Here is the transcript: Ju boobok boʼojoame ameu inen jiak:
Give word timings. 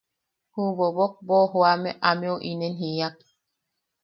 Ju 0.53 0.63
boobok 0.77 1.13
boʼojoame 1.27 1.91
ameu 2.09 2.35
inen 2.51 2.73
jiak: 2.79 3.15